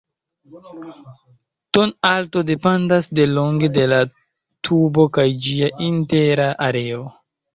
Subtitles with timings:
[1.77, 3.99] Ton-alto dependas de longo de la
[4.69, 7.07] tubo kaj ĝia intera areo.